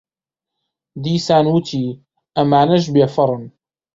[1.03, 1.85] دیسان وتی:
[2.35, 3.43] ئەمانەش بێفەڕن.